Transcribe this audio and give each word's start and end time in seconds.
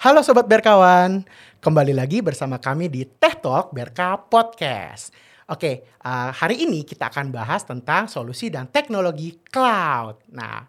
Halo 0.00 0.24
Sobat 0.24 0.48
Berkawan, 0.48 1.28
kembali 1.60 1.92
lagi 1.92 2.24
bersama 2.24 2.56
kami 2.56 2.88
di 2.88 3.04
Teh 3.04 3.36
Talk 3.36 3.68
Berka 3.68 4.16
Podcast. 4.16 5.12
Oke, 5.44 5.84
uh, 6.00 6.32
hari 6.32 6.64
ini 6.64 6.88
kita 6.88 7.12
akan 7.12 7.28
bahas 7.28 7.68
tentang 7.68 8.08
solusi 8.08 8.48
dan 8.48 8.64
teknologi 8.72 9.36
cloud. 9.52 10.24
Nah, 10.32 10.64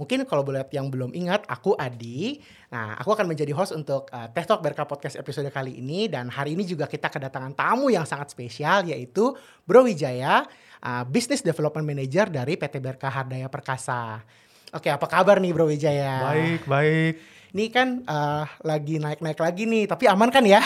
mungkin 0.00 0.24
kalau 0.24 0.40
boleh 0.40 0.64
yang 0.72 0.88
belum 0.88 1.12
ingat, 1.12 1.44
aku 1.44 1.76
Adi. 1.76 2.40
Nah, 2.72 2.96
aku 2.96 3.12
akan 3.12 3.28
menjadi 3.28 3.52
host 3.52 3.76
untuk 3.76 4.08
uh, 4.16 4.32
Teh 4.32 4.48
Talk 4.48 4.64
Berka 4.64 4.88
Podcast 4.88 5.20
episode 5.20 5.52
kali 5.52 5.76
ini. 5.76 6.08
Dan 6.08 6.32
hari 6.32 6.56
ini 6.56 6.64
juga 6.64 6.88
kita 6.88 7.12
kedatangan 7.12 7.52
tamu 7.52 7.92
yang 7.92 8.08
sangat 8.08 8.32
spesial, 8.32 8.88
yaitu 8.88 9.36
Bro 9.68 9.92
Wijaya, 9.92 10.48
uh, 10.80 11.04
Business 11.04 11.44
Development 11.44 11.84
Manager 11.84 12.32
dari 12.32 12.56
PT 12.56 12.80
Berka 12.80 13.12
Hardaya 13.12 13.52
Perkasa. 13.52 14.24
Oke, 14.72 14.88
apa 14.88 15.04
kabar 15.04 15.36
nih 15.36 15.52
Bro 15.52 15.68
Wijaya? 15.68 16.32
Baik, 16.32 16.64
baik. 16.64 17.39
Ini 17.50 17.64
kan 17.68 17.88
uh, 18.06 18.46
lagi 18.62 19.02
naik-naik 19.02 19.38
lagi 19.38 19.66
nih, 19.66 19.90
tapi 19.90 20.06
aman 20.06 20.30
kan 20.30 20.46
ya? 20.46 20.62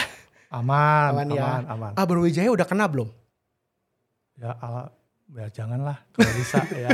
Aman, 0.52 1.16
Aman 1.16 1.26
aman, 1.32 1.34
ya. 1.34 1.46
aman. 1.66 1.92
Ah, 1.96 2.04
Bro 2.04 2.22
Wijaya 2.22 2.46
udah 2.46 2.68
kena 2.68 2.86
belum? 2.86 3.08
Ya, 4.36 4.54
ala, 4.60 4.92
ya 5.34 5.46
janganlah 5.50 5.98
kalau 6.12 6.32
bisa 6.36 6.60
ya. 6.84 6.90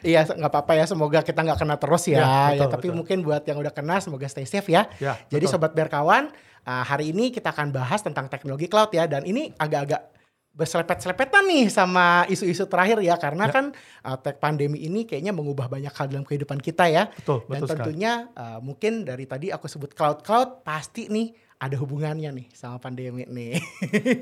Iya, 0.00 0.20
nggak 0.26 0.50
apa-apa 0.50 0.72
ya. 0.74 0.84
Semoga 0.88 1.20
kita 1.20 1.44
nggak 1.44 1.58
kena 1.58 1.76
terus 1.76 2.08
ya. 2.08 2.18
Ya, 2.18 2.24
Ya, 2.24 2.34
betul, 2.56 2.68
tapi 2.72 2.86
betul. 2.88 2.96
mungkin 2.96 3.18
buat 3.22 3.42
yang 3.44 3.58
udah 3.60 3.70
kena, 3.70 4.00
semoga 4.00 4.26
stay 4.26 4.48
safe 4.48 4.66
ya. 4.70 4.88
Ya, 4.98 5.14
Jadi 5.28 5.44
betul. 5.46 5.54
sobat 5.54 5.72
berkawan, 5.76 6.32
uh, 6.64 6.82
hari 6.82 7.12
ini 7.12 7.30
kita 7.30 7.52
akan 7.52 7.70
bahas 7.70 8.00
tentang 8.00 8.26
teknologi 8.26 8.66
cloud 8.66 8.90
ya. 8.90 9.04
Dan 9.04 9.22
ini 9.22 9.52
agak-agak 9.54 10.17
berselepet-selepetan 10.58 11.46
nih 11.46 11.70
sama 11.70 12.26
isu-isu 12.26 12.66
terakhir 12.66 12.98
ya. 12.98 13.14
Karena 13.14 13.46
Ya. 13.46 13.54
kan 13.54 13.64
uh, 14.02 14.18
pandemi 14.36 14.82
ini 14.82 15.06
kayaknya 15.06 15.30
mengubah 15.30 15.70
banyak 15.70 15.94
hal 15.94 16.10
dalam 16.10 16.26
kehidupan 16.26 16.58
kita 16.58 16.90
ya. 16.90 17.06
betul, 17.14 17.46
Dan 17.46 17.62
betul 17.62 17.66
sekali. 17.70 17.78
tentunya 17.94 18.12
uh, 18.34 18.58
mungkin 18.58 19.06
dari 19.06 19.24
tadi 19.24 19.54
aku 19.54 19.70
sebut 19.70 19.94
cloud-cloud 19.94 20.66
pasti 20.66 21.06
nih 21.06 21.30
ada 21.58 21.74
hubungannya 21.74 22.30
nih 22.34 22.46
sama 22.50 22.78
pandemi 22.78 23.22
nih. 23.26 23.58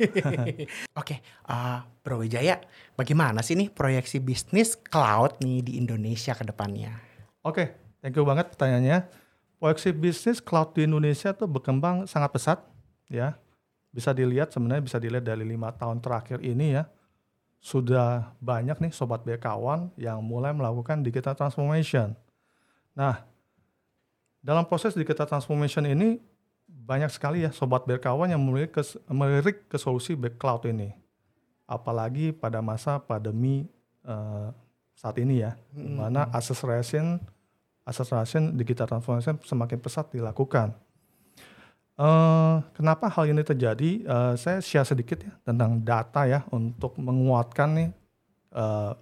Oke, 1.00 1.20
uh, 1.48 1.80
Bro 2.00 2.24
Wijaya, 2.24 2.60
bagaimana 2.96 3.40
sih 3.40 3.56
nih 3.56 3.68
proyeksi 3.68 4.20
bisnis 4.20 4.76
cloud 4.76 5.40
nih 5.40 5.60
di 5.60 5.72
Indonesia 5.76 6.32
ke 6.32 6.44
depannya? 6.44 6.96
Oke, 7.44 7.76
thank 8.00 8.16
you 8.16 8.24
banget 8.24 8.52
pertanyaannya. 8.52 9.08
Proyeksi 9.56 9.92
bisnis 9.92 10.38
cloud 10.40 10.72
di 10.72 10.84
Indonesia 10.84 11.32
tuh 11.32 11.48
berkembang 11.48 12.04
sangat 12.04 12.32
pesat, 12.32 12.58
ya. 13.08 13.36
Bisa 13.96 14.12
dilihat 14.12 14.52
sebenarnya 14.52 14.84
bisa 14.84 15.00
dilihat 15.00 15.24
dari 15.24 15.40
lima 15.40 15.72
tahun 15.72 16.04
terakhir 16.04 16.44
ini 16.44 16.76
ya. 16.76 16.84
Sudah 17.56 18.36
banyak 18.44 18.76
nih 18.76 18.92
sobat 18.92 19.24
berkawan 19.24 19.88
yang 19.96 20.20
mulai 20.20 20.52
melakukan 20.52 21.00
digital 21.00 21.32
transformation. 21.32 22.12
Nah, 22.92 23.24
dalam 24.44 24.68
proses 24.68 24.92
digital 24.92 25.24
transformation 25.24 25.88
ini 25.88 26.20
banyak 26.68 27.08
sekali 27.08 27.42
ya 27.42 27.50
sobat 27.50 27.88
berkawan 27.88 28.28
yang 28.28 28.38
melirik 28.38 28.76
ke, 28.76 28.82
melirik 29.08 29.64
ke 29.66 29.80
solusi 29.80 30.12
back 30.12 30.36
cloud 30.36 30.68
ini. 30.68 30.92
Apalagi 31.64 32.30
pada 32.36 32.60
masa 32.60 33.00
pandemi 33.00 33.64
eh, 34.04 34.48
saat 34.92 35.16
ini 35.18 35.40
ya, 35.42 35.56
di 35.72 35.88
mana 35.88 36.28
acceleration 36.30 37.18
acceleration 37.86 38.54
digital 38.54 38.86
transformation 38.86 39.38
semakin 39.42 39.78
pesat 39.80 40.10
dilakukan. 40.10 40.74
Eh, 41.96 42.56
kenapa 42.76 43.08
hal 43.08 43.32
ini 43.32 43.40
terjadi? 43.40 44.04
Eh, 44.04 44.34
saya 44.36 44.60
share 44.60 44.84
sedikit 44.84 45.16
ya 45.24 45.32
tentang 45.48 45.80
data 45.80 46.28
ya 46.28 46.44
untuk 46.52 46.96
menguatkan 47.00 47.68
nih. 47.72 47.90
eh, 48.56 48.92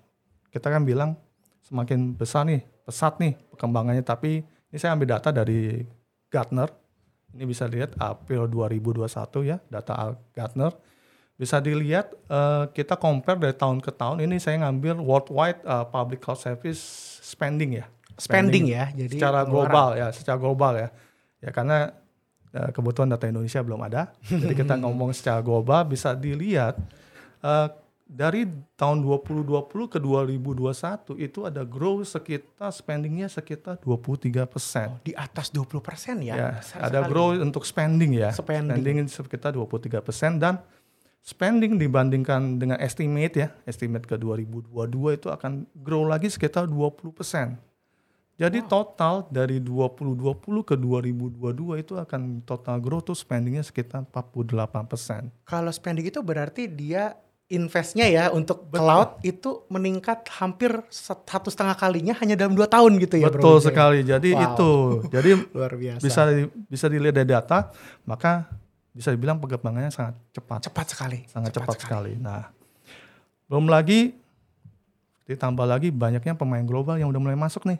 kita 0.51 0.67
kan 0.67 0.83
bilang 0.83 1.15
semakin 1.63 2.15
besar 2.15 2.47
nih, 2.47 2.63
pesat 2.87 3.19
nih 3.19 3.35
perkembangannya. 3.55 4.03
Tapi 4.07 4.43
ini 4.43 4.79
saya 4.79 4.95
ambil 4.95 5.15
data 5.19 5.35
dari 5.35 5.83
Gartner. 6.31 6.71
Ini 7.35 7.43
bisa 7.47 7.67
dilihat 7.67 7.99
April 7.99 8.47
2021 8.47 9.43
ya, 9.43 9.59
data 9.67 10.15
Gartner. 10.31 10.71
Bisa 11.35 11.59
dilihat 11.59 12.15
eh, 12.31 12.65
kita 12.71 12.95
compare 12.95 13.43
dari 13.43 13.55
tahun 13.59 13.83
ke 13.83 13.91
tahun. 13.91 14.23
Ini 14.23 14.39
saya 14.39 14.63
ngambil 14.67 15.03
worldwide 15.03 15.67
eh, 15.67 15.87
public 15.91 16.23
cloud 16.23 16.39
service 16.39 16.79
spending 17.27 17.83
ya. 17.83 17.87
Spending 18.15 18.71
ya, 18.71 18.95
jadi 18.95 19.19
secara 19.19 19.43
global 19.43 19.99
ya, 19.99 20.15
secara 20.15 20.39
global 20.39 20.79
ya. 20.79 20.89
Ya 21.43 21.51
karena 21.51 21.91
eh, 22.55 22.71
kebutuhan 22.71 23.11
data 23.11 23.27
Indonesia 23.27 23.61
belum 23.61 23.83
ada. 23.83 24.15
Jadi 24.23 24.55
kita 24.55 24.79
ngomong 24.79 25.11
secara 25.11 25.43
global 25.43 25.83
bisa 25.91 26.15
dilihat 26.15 26.79
eh, 27.43 27.69
dari 28.05 28.45
tahun 28.77 29.01
2020 29.01 29.65
ke 29.89 29.99
2021 29.99 31.25
itu 31.25 31.39
ada 31.49 31.65
growth 31.65 32.13
sekitar 32.13 32.69
spendingnya 32.71 33.33
sekitar 33.33 33.81
23 33.81 34.45
persen. 34.45 35.01
Di 35.01 35.17
atas 35.17 35.49
20% 35.51 36.21
ya? 36.21 36.35
Ya, 36.37 36.51
Besar 36.61 36.79
ada 36.85 37.01
sekali. 37.01 37.11
growth 37.11 37.39
untuk 37.41 37.65
spending 37.65 38.13
ya. 38.21 38.31
Spending. 38.31 39.09
sekitar 39.09 39.57
23 39.57 40.05
persen 40.05 40.37
dan 40.37 40.61
spending 41.25 41.81
dibandingkan 41.81 42.61
dengan 42.61 42.77
estimate 42.77 43.35
ya, 43.35 43.49
estimate 43.65 44.05
ke 44.05 44.21
2022 44.21 45.17
itu 45.17 45.29
akan 45.33 45.65
grow 45.73 46.05
lagi 46.05 46.29
sekitar 46.29 46.69
20 46.69 47.09
persen. 47.17 47.57
Jadi 48.35 48.67
total 48.67 49.31
dari 49.31 49.63
2020 49.63 50.67
ke 50.67 50.75
2022 50.75 51.39
itu 51.79 51.95
akan 51.95 52.43
total 52.43 52.83
growth 52.83 53.07
tuh 53.07 53.15
spendingnya 53.15 53.63
sekitar 53.63 54.03
48 54.11 54.91
persen. 54.91 55.31
Kalau 55.47 55.71
spending 55.71 56.11
itu 56.11 56.19
berarti 56.19 56.67
dia 56.67 57.15
investnya 57.47 58.11
ya 58.11 58.35
untuk 58.35 58.67
cloud 58.75 59.23
itu 59.23 59.63
meningkat 59.71 60.27
hampir 60.41 60.75
satu 60.91 61.47
setengah 61.47 61.79
kalinya 61.79 62.11
hanya 62.19 62.35
dalam 62.35 62.59
dua 62.59 62.67
tahun 62.67 62.99
gitu 62.99 63.21
ya 63.23 63.31
Bro 63.31 63.39
Betul 63.39 63.55
Wijaya? 63.55 63.67
sekali. 63.71 63.99
Jadi 64.03 64.29
Wow. 64.35 64.43
itu. 64.51 64.73
Jadi 65.15 65.31
Luar 65.55 65.73
biasa. 65.79 66.03
bisa 66.03 66.23
bisa 66.67 66.87
dilihat 66.91 67.15
dari 67.15 67.31
data, 67.31 67.71
maka 68.03 68.51
bisa 68.91 69.15
dibilang 69.15 69.39
perkembangannya 69.39 69.95
sangat 69.95 70.19
cepat. 70.35 70.67
Cepat 70.67 70.87
sekali. 70.91 71.19
sangat 71.31 71.55
cepat, 71.55 71.77
sekali. 71.79 72.19
Nah, 72.19 72.51
belum 73.47 73.71
lagi 73.71 74.11
ditambah 75.31 75.67
lagi 75.71 75.95
banyaknya 75.95 76.35
pemain 76.35 76.67
global 76.67 76.99
yang 76.99 77.09
udah 77.09 77.23
mulai 77.23 77.39
masuk 77.39 77.63
nih 77.65 77.79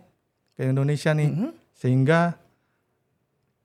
ke 0.55 0.63
Indonesia 0.65 1.11
nih, 1.11 1.29
Mhm. 1.29 1.51
sehingga 1.73 2.39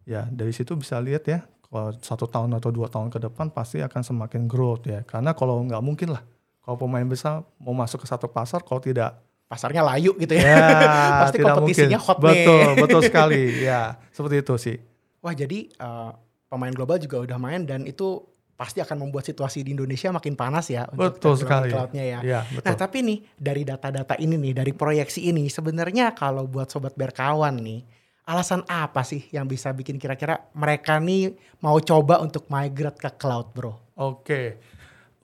ya 0.03 0.25
dari 0.25 0.49
situ 0.49 0.73
bisa 0.73 0.97
lihat 0.97 1.23
ya 1.23 1.39
kalau 1.61 1.93
satu 1.95 2.25
tahun 2.25 2.49
atau 2.55 2.69
dua 2.69 2.87
tahun 2.87 3.07
ke 3.07 3.21
depan 3.21 3.49
pasti 3.49 3.77
akan 3.77 4.01
semakin 4.01 4.45
growth 4.45 4.83
ya, 4.83 5.01
karena 5.03 5.31
kalau 5.31 5.61
nggak 5.61 5.79
mungkin 5.79 6.09
lah 6.11 6.23
kalau 6.59 6.77
pemain 6.79 7.05
besar 7.05 7.41
mau 7.57 7.73
masuk 7.73 8.01
ke 8.01 8.07
satu 8.07 8.25
pasar 8.25 8.61
kalau 8.61 8.79
tidak 8.79 9.13
Pasarnya 9.45 9.81
layu 9.81 10.13
gitu 10.15 10.29
ya. 10.31 10.45
ya 10.45 10.61
Pasti 11.25 11.37
tidak 11.37 11.57
kompetisinya 11.57 11.97
mungkin. 11.97 12.05
hot 12.05 12.17
nih. 12.17 12.25
betul 12.29 12.69
betul 12.85 13.01
sekali 13.01 13.43
ya 13.59 13.81
seperti 14.09 14.35
itu 14.39 14.53
sih 14.55 14.77
Wah 15.19 15.33
jadi 15.33 15.59
eh, 15.67 16.11
pemain 16.45 16.69
global 16.69 16.97
juga 16.97 17.17
udah 17.19 17.37
main 17.37 17.65
dan 17.65 17.81
itu 17.83 18.21
pasti 18.59 18.83
akan 18.83 19.07
membuat 19.07 19.23
situasi 19.23 19.63
di 19.63 19.71
Indonesia 19.71 20.11
makin 20.11 20.35
panas 20.35 20.67
ya 20.67 20.83
untuk 20.91 21.15
betul 21.15 21.39
sekali 21.39 21.71
cloudnya 21.71 22.03
ya. 22.03 22.19
ya 22.19 22.39
Nah 22.43 22.59
betul 22.59 22.75
tapi 22.75 22.97
nih 23.07 23.17
dari 23.39 23.63
data-data 23.63 24.19
ini 24.19 24.35
nih 24.35 24.51
dari 24.59 24.75
proyeksi 24.75 25.31
ini 25.31 25.47
sebenarnya 25.47 26.11
kalau 26.11 26.43
buat 26.43 26.67
sobat 26.67 26.91
berkawan 26.99 27.55
nih 27.55 27.87
alasan 28.29 28.61
apa 28.69 29.01
sih 29.01 29.25
yang 29.33 29.49
bisa 29.49 29.73
bikin 29.73 29.95
kira-kira 29.95 30.51
mereka 30.53 31.01
nih 31.01 31.33
mau 31.65 31.79
coba 31.81 32.21
untuk 32.21 32.45
migrate 32.51 32.99
ke 33.01 33.09
cloud 33.17 33.49
bro? 33.57 33.73
Oke. 33.97 34.61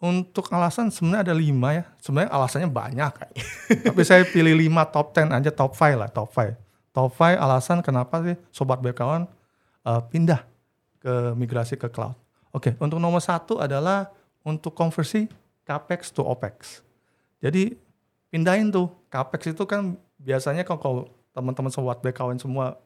Untuk 0.02 0.50
alasan 0.50 0.90
sebenarnya 0.90 1.30
ada 1.30 1.36
lima 1.38 1.70
ya. 1.78 1.84
Sebenarnya 2.02 2.34
alasannya 2.34 2.70
banyak. 2.74 3.14
Tapi 3.86 4.02
saya 4.02 4.26
pilih 4.26 4.58
lima 4.58 4.90
top 4.90 5.14
10 5.14 5.30
aja, 5.32 5.52
top 5.54 5.78
5 5.78 6.02
lah, 6.02 6.10
top 6.10 6.34
5. 6.34 6.58
Top 6.92 7.14
5 7.14 7.38
alasan 7.38 7.80
kenapa 7.86 8.26
sih 8.26 8.36
sobat 8.50 8.82
berkawan 8.82 9.30
eh, 9.86 10.02
pindah 10.10 10.42
ke 10.98 11.38
migrasi 11.38 11.78
ke 11.78 11.86
cloud. 11.94 12.25
Oke, 12.56 12.72
untuk 12.80 13.04
nomor 13.04 13.20
satu 13.20 13.60
adalah 13.60 14.08
untuk 14.48 14.72
konversi 14.72 15.28
capex 15.68 16.08
to 16.16 16.24
opex. 16.24 16.80
Jadi 17.44 17.76
pindahin 18.32 18.72
tuh 18.72 18.88
capex 19.12 19.52
itu 19.52 19.68
kan 19.68 20.00
biasanya 20.16 20.64
kalau- 20.64 21.12
teman-teman 21.36 21.68
sobat 21.68 22.00
berkawan 22.00 22.40
semua 22.40 22.80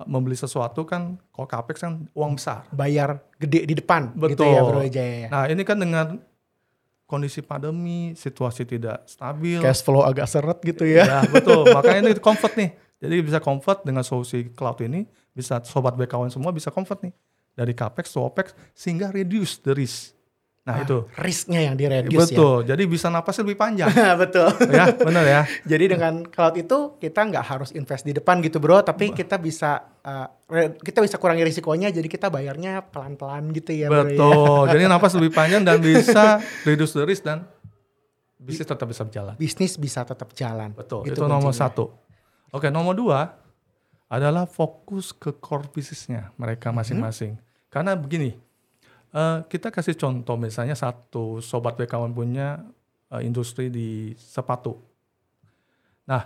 eh, 0.00 0.08
membeli 0.08 0.32
sesuatu 0.32 0.88
kan 0.88 1.20
kalau 1.28 1.44
capex 1.44 1.84
kan 1.84 2.08
uang 2.16 2.40
besar. 2.40 2.64
Bayar 2.72 3.20
gede 3.36 3.68
di 3.68 3.74
depan 3.76 4.16
gitu 4.16 4.40
Betul. 4.40 4.48
ya 4.48 4.60
bro 4.64 4.80
Jaya 4.88 5.16
ya. 5.24 5.28
Nah 5.28 5.44
ini 5.52 5.60
kan 5.60 5.76
dengan 5.76 6.16
kondisi 7.04 7.44
pandemi, 7.44 8.16
situasi 8.16 8.64
tidak 8.64 9.04
stabil. 9.04 9.60
Cash 9.60 9.84
flow 9.84 10.02
agak 10.08 10.24
seret 10.26 10.58
gitu 10.64 10.88
ya. 10.88 11.04
Ya 11.04 11.20
betul, 11.28 11.68
makanya 11.70 12.10
ini 12.10 12.18
comfort 12.18 12.56
nih. 12.56 12.70
Jadi 12.96 13.16
bisa 13.22 13.38
comfort 13.44 13.84
dengan 13.84 14.02
solusi 14.02 14.48
cloud 14.56 14.80
ini, 14.80 15.04
bisa 15.36 15.60
sobat 15.68 15.92
berkawan 15.94 16.32
semua 16.32 16.48
bisa 16.50 16.72
comfort 16.72 17.04
nih. 17.04 17.12
Dari 17.56 17.72
capex 17.72 18.12
to 18.12 18.20
opex 18.20 18.52
sehingga 18.76 19.08
reduce 19.08 19.64
the 19.64 19.72
risk. 19.72 20.12
Nah 20.66 20.82
itu. 20.82 21.06
Risknya 21.14 21.62
yang 21.62 21.78
direduce 21.78 22.10
ya. 22.10 22.36
Betul, 22.36 22.66
jadi 22.66 22.82
bisa 22.90 23.06
napasnya 23.06 23.46
lebih 23.46 23.54
panjang. 23.54 23.86
Betul. 24.26 24.50
ya 24.66 24.90
benar 24.98 25.22
ya. 25.22 25.42
Jadi 25.70 25.94
dengan 25.94 26.26
cloud 26.26 26.58
itu 26.58 26.78
kita 26.98 27.22
nggak 27.22 27.44
harus 27.46 27.70
invest 27.70 28.02
di 28.02 28.10
depan 28.10 28.42
gitu 28.42 28.58
bro, 28.58 28.82
tapi 28.82 29.14
kita 29.14 29.38
bisa 29.38 29.78
uh, 30.02 30.26
kita 30.82 31.06
bisa 31.06 31.22
kurangi 31.22 31.46
risikonya, 31.46 31.94
jadi 31.94 32.10
kita 32.10 32.34
bayarnya 32.34 32.82
pelan-pelan 32.82 33.54
gitu 33.54 33.78
ya 33.78 33.86
bro. 33.86 34.10
ya. 34.10 34.18
Betul, 34.18 34.60
jadi 34.74 34.82
napas 34.90 35.14
lebih 35.14 35.30
panjang 35.30 35.62
dan 35.62 35.78
bisa 35.78 36.42
reduce 36.66 36.98
the 36.98 37.06
risk 37.06 37.22
dan 37.22 37.46
bisnis 38.36 38.66
tetap 38.66 38.90
bisa 38.90 39.06
berjalan. 39.06 39.34
Bisnis 39.38 39.78
bisa 39.78 40.02
tetap 40.02 40.34
jalan. 40.34 40.74
Betul, 40.74 41.06
Gitu 41.06 41.14
itu 41.14 41.30
nomor 41.30 41.54
kuncinya. 41.54 41.70
satu. 41.70 41.94
Oke, 42.50 42.74
nomor 42.74 42.98
dua 42.98 43.38
adalah 44.10 44.50
fokus 44.50 45.14
ke 45.14 45.30
core 45.30 45.70
bisnisnya 45.70 46.34
mereka 46.34 46.74
masing-masing. 46.74 47.38
Karena 47.76 47.92
begini, 47.92 48.32
eh, 49.12 49.38
kita 49.52 49.68
kasih 49.68 50.00
contoh 50.00 50.40
misalnya 50.40 50.72
satu 50.72 51.44
sobat 51.44 51.76
BKW 51.76 52.08
punya 52.16 52.64
eh, 53.12 53.20
industri 53.28 53.68
di 53.68 54.16
sepatu. 54.16 54.80
Nah, 56.08 56.24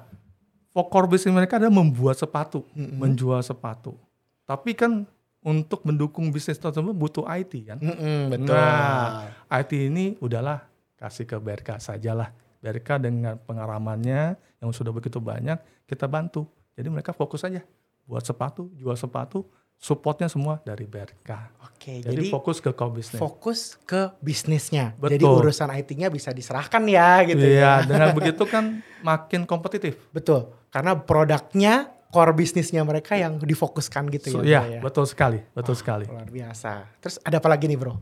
fo- 0.71 0.87
core 0.87 1.11
bisnis 1.11 1.35
mereka 1.35 1.59
adalah 1.59 1.75
membuat 1.75 2.15
sepatu, 2.15 2.63
menjual 2.79 3.43
sepatu. 3.43 3.99
Tapi 4.47 4.79
kan 4.79 5.03
untuk 5.43 5.83
mendukung 5.83 6.31
bisnis 6.31 6.63
tersebut 6.63 6.95
butuh 6.95 7.27
IT 7.27 7.67
kan. 7.67 7.83
Mm-mm, 7.83 8.31
betul. 8.31 8.55
Nah, 8.55 9.27
IT 9.51 9.73
ini 9.75 10.15
udahlah 10.23 10.63
kasih 11.03 11.27
ke 11.27 11.35
BRK 11.35 11.83
sajalah. 11.83 12.31
BRK 12.63 13.03
dengan 13.03 13.35
pengalamannya 13.43 14.39
yang 14.63 14.71
sudah 14.71 14.95
begitu 14.95 15.19
banyak 15.19 15.59
kita 15.91 16.07
bantu. 16.07 16.47
Jadi 16.79 16.93
mereka 16.93 17.11
fokus 17.11 17.43
aja 17.43 17.65
buat 18.07 18.23
sepatu, 18.23 18.69
jual 18.77 18.95
sepatu, 18.95 19.49
supportnya 19.81 20.29
semua 20.29 20.61
dari 20.61 20.85
BRK. 20.85 21.31
Oke, 21.65 22.05
Jadi, 22.05 22.13
jadi, 22.13 22.25
fokus 22.29 22.61
ke 22.61 22.69
core 22.77 23.01
business. 23.01 23.17
fokus 23.17 23.61
ke 23.89 24.13
bisnisnya. 24.21 24.93
Betul. 25.01 25.17
Jadi 25.17 25.25
urusan 25.25 25.69
IT-nya 25.73 26.13
bisa 26.13 26.29
diserahkan 26.31 26.85
ya 26.85 27.25
gitu 27.25 27.41
Iya, 27.41 27.81
ya. 27.81 27.89
dengan 27.89 28.13
begitu 28.21 28.45
kan 28.45 28.85
makin 29.01 29.49
kompetitif. 29.49 29.97
Betul. 30.13 30.53
Karena 30.69 30.93
produknya 30.95 31.89
core 32.13 32.37
bisnisnya 32.37 32.85
mereka 32.85 33.17
yang 33.17 33.41
difokuskan 33.41 34.13
gitu 34.13 34.37
So, 34.37 34.39
ya. 34.45 34.61
iya, 34.61 34.77
ya. 34.77 34.81
betul 34.85 35.09
sekali, 35.09 35.41
betul 35.57 35.73
sekali. 35.73 36.05
Luar 36.05 36.29
biasa. 36.29 36.85
Terus 37.01 37.17
ada 37.25 37.41
apa 37.41 37.49
lagi 37.49 37.65
nih, 37.65 37.81
Bro? 37.81 37.97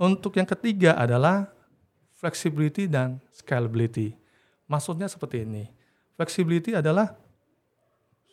Untuk 0.00 0.40
yang 0.40 0.48
ketiga 0.48 0.96
adalah 0.96 1.52
flexibility 2.16 2.88
dan 2.88 3.20
scalability. 3.28 4.16
Maksudnya 4.64 5.04
seperti 5.06 5.44
ini. 5.44 5.68
Flexibility 6.16 6.72
adalah 6.72 7.12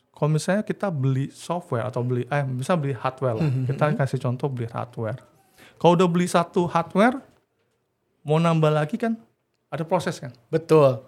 kalau 0.10 0.30
misalnya 0.30 0.64
kita 0.64 0.92
beli 0.92 1.32
software 1.32 1.88
atau 1.88 2.04
beli 2.04 2.28
eh 2.28 2.44
bisa 2.44 2.76
beli 2.76 2.92
hardware 2.92 3.40
lah. 3.40 3.50
Kita 3.66 3.96
kasih 3.96 4.20
contoh 4.20 4.48
beli 4.52 4.68
hardware. 4.68 5.20
Kalau 5.80 5.96
udah 5.96 6.08
beli 6.12 6.28
satu 6.28 6.68
hardware 6.68 7.24
mau 8.22 8.36
nambah 8.36 8.70
lagi 8.70 9.00
kan 9.00 9.16
ada 9.70 9.88
proses 9.88 10.20
kan. 10.20 10.36
Betul. 10.52 11.00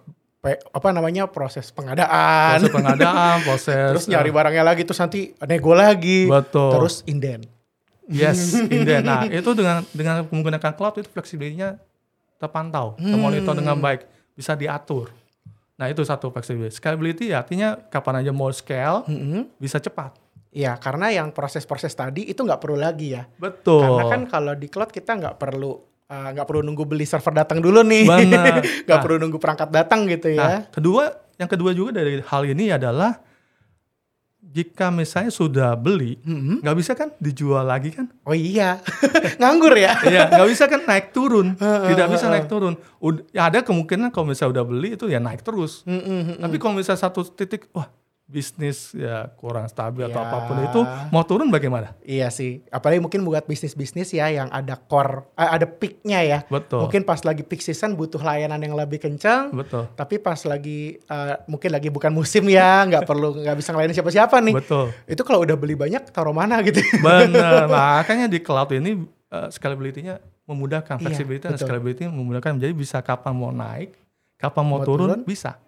Pe- 0.42 0.58
apa 0.58 0.88
namanya 0.90 1.30
proses 1.30 1.70
pengadaan. 1.70 2.58
Proses 2.58 2.72
pengadaan, 2.74 3.36
proses 3.46 3.90
Terus 3.94 4.06
nyari 4.10 4.30
barangnya 4.32 4.64
lagi 4.64 4.82
terus 4.82 4.98
nanti 4.98 5.30
nego 5.44 5.76
lagi. 5.76 6.26
Betul. 6.26 6.72
Terus 6.78 6.94
inden. 7.06 7.46
Yes, 8.10 8.58
inden. 8.74 9.06
Nah, 9.06 9.28
itu 9.30 9.50
dengan 9.54 9.86
dengan 9.94 10.26
menggunakan 10.26 10.74
cloud 10.74 10.98
itu 10.98 11.08
fleksibilitasnya 11.14 11.78
terpantau, 12.42 12.98
termonitor 12.98 13.54
dengan 13.54 13.78
baik, 13.78 14.02
bisa 14.34 14.58
diatur. 14.58 15.14
Nah, 15.82 15.90
itu 15.90 15.98
satu 16.00 16.30
flexibility. 16.30 16.70
Scalability 16.70 17.34
artinya 17.34 17.74
kapan 17.74 18.22
aja 18.22 18.30
mau 18.30 18.46
scale 18.48 19.02
bisa 19.58 19.82
cepat. 19.82 20.14
Iya, 20.48 20.78
karena 20.78 21.10
yang 21.10 21.34
proses-proses 21.34 21.90
tadi 21.90 22.22
itu 22.24 22.38
nggak 22.38 22.60
perlu 22.60 22.78
lagi 22.78 23.18
ya. 23.18 23.26
Betul. 23.34 23.82
Karena 23.82 24.04
kan 24.06 24.22
kalau 24.30 24.54
di 24.54 24.70
cloud 24.70 24.94
kita 24.94 25.18
nggak 25.18 25.34
perlu 25.34 25.74
uh, 26.06 26.28
nggak 26.30 26.44
perlu 26.44 26.62
nunggu 26.62 26.84
beli 26.84 27.02
server 27.02 27.34
datang 27.34 27.58
dulu 27.58 27.82
nih. 27.82 28.04
Benar. 28.06 28.60
Nggak 28.86 28.94
Nah. 28.94 29.02
perlu 29.02 29.16
nunggu 29.18 29.38
perangkat 29.40 29.68
datang 29.72 30.06
gitu 30.06 30.30
Nah, 30.36 30.62
ya. 30.62 30.70
kedua, 30.70 31.08
yang 31.34 31.48
kedua 31.48 31.70
juga 31.72 31.98
dari 31.98 32.22
hal 32.22 32.42
ini 32.46 32.70
adalah 32.70 33.16
jika 34.52 34.88
misalnya 34.88 35.28
sudah 35.28 35.72
beli, 35.72 36.20
Mhm. 36.20 36.60
nggak 36.60 36.76
bisa 36.76 36.92
kan 36.92 37.08
dijual 37.16 37.64
lagi 37.64 37.88
kan? 37.88 38.12
Oh 38.22 38.30
iya, 38.30 38.84
nganggur 39.40 39.72
ya. 39.72 39.96
Iya, 40.02 40.28
nggak 40.28 40.48
bisa 40.48 40.64
kan 40.66 40.84
naik 40.84 41.10
turun, 41.10 41.56
tidak 41.88 42.06
bisa 42.06 42.28
naik 42.28 42.46
turun. 42.46 42.76
Ud- 42.98 43.24
ya 43.30 43.48
ada 43.48 43.60
kemungkinan 43.60 44.08
kalau 44.08 44.28
misalnya 44.28 44.60
udah 44.60 44.64
beli 44.66 44.94
itu 44.94 45.08
ya 45.08 45.16
naik 45.16 45.40
terus. 45.40 45.80
Mm-mm. 45.82 46.36
Tapi 46.36 46.56
kalau 46.56 46.76
misalnya 46.76 47.00
satu 47.00 47.24
titik, 47.24 47.72
wah 47.72 47.88
bisnis 48.32 48.96
ya 48.96 49.28
kurang 49.36 49.68
stabil 49.68 50.08
atau 50.08 50.16
Ya. 50.16 50.24
apa 50.24 50.38
pun 50.48 50.56
itu 50.58 50.80
mau 51.12 51.20
turun 51.22 51.52
bagaimana? 51.52 51.92
Iya 52.00 52.32
sih, 52.32 52.64
apalagi 52.66 52.98
mungkin 52.98 53.20
buat 53.22 53.44
bisnis-bisnis 53.44 54.08
ya 54.10 54.32
yang 54.32 54.48
ada 54.48 54.74
core, 54.74 55.28
eh, 55.36 55.50
ada 55.52 55.68
peaknya 55.68 56.20
ya. 56.24 56.38
Betul. 56.48 56.88
Mungkin 56.88 57.04
pas 57.04 57.20
lagi 57.20 57.44
peak 57.44 57.60
season 57.60 57.92
butuh 57.92 58.18
layanan 58.18 58.56
yang 58.56 58.72
lebih 58.72 58.96
kencang, 58.98 59.52
Betul. 59.52 59.92
tapi 59.92 60.16
pas 60.16 60.40
lagi 60.42 60.96
eh, 60.96 61.34
mungkin 61.44 61.68
lagi 61.68 61.92
bukan 61.92 62.08
musim 62.08 62.48
ya, 62.48 62.80
nggak 62.88 63.04
perlu 63.04 63.36
nggak 63.36 63.56
bisa 63.60 63.76
ngelayanin 63.76 63.94
siapa-siapa 63.94 64.36
nih. 64.40 64.54
Betul. 64.56 64.96
Itu 65.04 65.22
kalau 65.22 65.44
udah 65.44 65.54
beli 65.54 65.76
banyak 65.76 66.08
taruh 66.08 66.32
mana 66.32 66.64
gitu? 66.64 66.80
Benar. 67.04 67.68
Makanya 67.68 68.24
di 68.26 68.40
cloud 68.40 68.72
ini 68.72 69.04
uh, 69.28 69.52
scalability-nya 69.52 70.16
memudahkan, 70.42 70.96
Iya, 70.98 71.04
flexibility 71.04 71.44
dan 71.44 71.54
betul. 71.54 71.66
scalability 71.68 72.02
memudahkan. 72.08 72.56
Jadi 72.56 72.72
bisa 72.72 72.98
kapan 72.98 73.30
mau 73.30 73.52
naik, 73.52 73.92
kapan 74.38 74.64
mau, 74.64 74.80
Mau 74.80 74.86
turun, 74.88 75.06
turun, 75.12 75.20
bisa. 75.22 75.60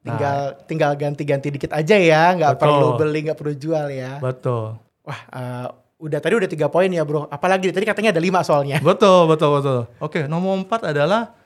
Nah, 0.00 0.16
tinggal 0.16 0.38
tinggal 0.64 0.92
ganti-ganti 0.96 1.48
dikit 1.52 1.72
aja 1.76 1.96
ya, 2.00 2.32
nggak 2.32 2.56
perlu 2.56 2.96
beli, 2.96 3.28
nggak 3.28 3.36
perlu 3.36 3.52
jual 3.52 3.86
ya. 3.92 4.16
betul. 4.16 4.80
Wah, 5.04 5.20
eh, 5.28 5.66
udah 6.00 6.18
tadi 6.20 6.34
udah 6.40 6.48
tiga 6.48 6.72
poin 6.72 6.88
ya 6.88 7.04
bro. 7.04 7.28
Apalagi 7.28 7.68
tadi 7.68 7.84
katanya 7.84 8.16
ada 8.16 8.22
lima 8.22 8.40
soalnya. 8.40 8.80
Betul, 8.88 9.28
betul, 9.28 9.60
betul. 9.60 9.80
Oke, 10.00 10.24
nomor 10.24 10.56
empat 10.56 10.88
adalah 10.88 11.36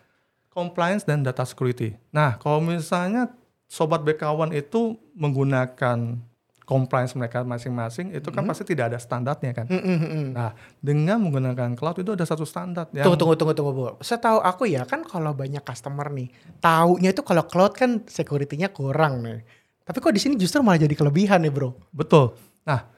compliance 0.55 1.03
dan 1.03 1.27
data 1.27 1.43
security. 1.43 1.99
Nah, 2.15 2.39
kalau 2.39 2.63
misalnya 2.63 3.35
sobat 3.67 4.07
BKwan 4.07 4.55
itu 4.55 4.95
menggunakan 5.19 6.23
compliance 6.65 7.13
mereka 7.13 7.45
masing-masing, 7.45 8.17
itu 8.17 8.29
kan 8.33 8.41
pasti 8.49 8.65
tidak 8.65 8.93
ada 8.93 8.99
standarnya 9.01 9.53
kan. 9.53 9.67
Mm, 9.69 9.85
mm, 9.85 9.99
mm. 10.01 10.27
Nah, 10.33 10.51
dengan 10.81 11.21
menggunakan 11.21 11.77
cloud 11.77 12.01
itu 12.01 12.17
ada 12.17 12.25
satu 12.25 12.49
standar 12.49 12.89
yang 12.97 13.05
Tunggu, 13.05 13.21
tunggu, 13.21 13.35
tunggu, 13.37 13.53
tunggu, 13.53 13.73
Bu. 13.73 13.85
Setahu 14.01 14.41
aku 14.41 14.65
ya 14.65 14.89
kan 14.89 15.05
kalau 15.05 15.37
banyak 15.37 15.61
customer 15.61 16.09
nih, 16.09 16.33
taunya 16.65 17.13
itu 17.13 17.21
kalau 17.21 17.45
cloud 17.45 17.77
kan 17.77 18.01
security-nya 18.09 18.73
kurang 18.73 19.21
nih. 19.21 19.45
Tapi 19.85 20.01
kok 20.01 20.17
di 20.17 20.21
sini 20.21 20.35
justru 20.41 20.65
malah 20.65 20.81
jadi 20.81 20.97
kelebihan 20.97 21.45
nih, 21.45 21.53
Bro. 21.53 21.77
betul. 21.93 22.33
Nah, 22.65 22.89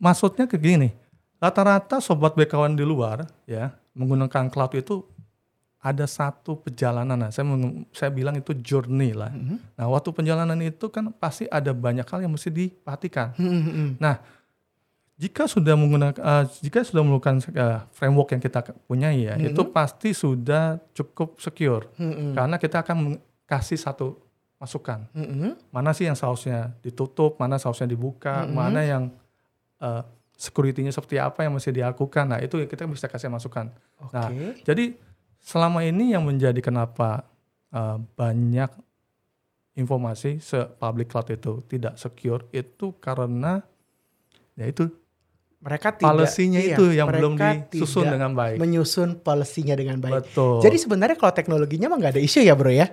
maksudnya 0.00 0.48
ke 0.48 0.56
gini, 0.56 0.88
rata-rata 1.36 2.00
sobat 2.00 2.32
BKwan 2.32 2.72
di 2.72 2.88
luar 2.88 3.28
ya 3.44 3.76
menggunakan 3.92 4.48
cloud 4.48 4.72
itu 4.72 5.04
ada 5.82 6.06
satu 6.06 6.54
perjalanan. 6.62 7.18
Nah, 7.18 7.30
saya 7.34 7.42
meng- 7.42 7.90
saya 7.90 8.14
bilang 8.14 8.38
itu 8.38 8.54
journey 8.62 9.10
lah. 9.10 9.34
Nah, 9.74 9.90
waktu 9.90 10.14
perjalanan 10.14 10.54
itu 10.62 10.86
kan 10.86 11.10
pasti 11.10 11.50
ada 11.50 11.74
banyak 11.74 12.06
hal 12.06 12.22
yang 12.22 12.30
mesti 12.30 12.54
diperhatikan. 12.54 13.34
Mm, 13.34 13.50
mm, 13.50 13.62
mm. 13.66 13.90
Nah, 13.98 14.22
jika 15.18 15.50
sudah 15.50 15.74
menggunakan 15.74 16.22
eh, 16.22 16.44
jika 16.62 16.86
sudah 16.86 17.02
melakukan 17.02 17.42
eh, 17.50 17.78
framework 17.98 18.30
yang 18.30 18.42
kita 18.42 18.62
punya 18.86 19.10
ya, 19.10 19.34
itu 19.34 19.62
pasti 19.74 20.14
sudah 20.14 20.78
cukup 20.94 21.42
secure. 21.42 21.90
Mm, 21.98 22.14
mm. 22.14 22.32
Karena 22.38 22.56
kita 22.62 22.86
akan 22.86 23.18
kasih 23.50 23.78
satu 23.82 24.22
masukan. 24.62 25.10
Mm, 25.10 25.26
mm. 25.26 25.52
Mana 25.74 25.90
sih 25.90 26.06
yang 26.06 26.14
seharusnya 26.14 26.70
ditutup, 26.78 27.42
mana 27.42 27.58
seharusnya 27.58 27.90
dibuka, 27.90 28.46
mana 28.46 28.86
yang 28.86 29.10
eh, 29.82 30.02
security-nya 30.38 30.94
seperti 30.94 31.18
apa 31.18 31.42
yang 31.42 31.58
mesti 31.58 31.74
dilakukan. 31.74 32.30
Nah, 32.30 32.38
itu 32.38 32.54
kita 32.70 32.86
bisa 32.86 33.10
kasih 33.10 33.30
masukan. 33.30 33.66
Nah, 34.14 34.30
Oke. 34.30 34.62
jadi 34.62 34.94
selama 35.42 35.82
ini 35.82 36.14
yang 36.14 36.22
menjadi 36.24 36.58
kenapa 36.62 37.26
eh, 37.74 37.98
banyak 37.98 38.70
informasi 39.76 40.38
se 40.38 40.58
public 40.78 41.10
cloud 41.10 41.28
itu 41.32 41.64
tidak 41.66 41.96
secure 41.96 42.46
itu 42.52 42.94
karena 43.00 43.60
ya 44.56 44.68
itu 44.68 44.88
Mereka 45.62 45.94
tidak 45.94 46.10
policy-nya 46.10 46.58
iya, 46.58 46.74
itu 46.74 46.90
yang 46.90 47.06
belum 47.06 47.38
disusun 47.70 48.10
dengan 48.10 48.34
baik. 48.34 48.58
menyusun 48.58 49.22
policy-nya 49.22 49.78
dengan 49.78 50.02
baik. 50.02 50.26
Betul. 50.26 50.58
Jadi 50.58 50.74
sebenarnya 50.74 51.14
kalau 51.14 51.30
teknologinya 51.30 51.86
mah 51.86 52.02
nggak 52.02 52.18
ada 52.18 52.22
isu 52.22 52.42
ya, 52.42 52.58
Bro 52.58 52.74
ya? 52.74 52.90